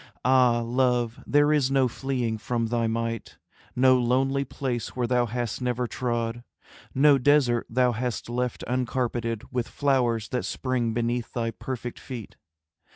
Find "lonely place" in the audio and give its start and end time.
3.99-4.95